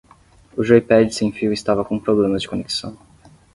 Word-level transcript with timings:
O 0.57 0.63
joypad 0.63 1.11
sem 1.13 1.31
fio 1.31 1.53
estava 1.53 1.85
com 1.85 1.99
problemas 1.99 2.41
de 2.41 2.49
conexão. 2.49 2.97